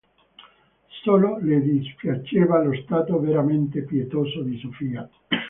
Solo 1.03 1.37
le 1.41 1.61
dispiaceva 1.61 2.63
lo 2.63 2.73
stato 2.81 3.19
veramente 3.19 3.83
pietoso 3.83 4.41
di 4.41 4.57
Sofia. 4.57 5.07